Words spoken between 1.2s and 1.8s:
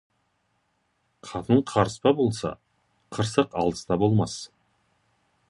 Қатын